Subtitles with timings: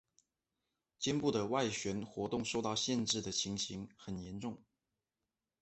[0.97, 4.57] 肩部的外旋活动受到限制的情形最严重。